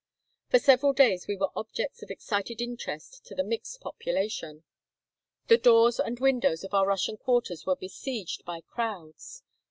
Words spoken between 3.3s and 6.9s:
the mixed population. The doors and windows of our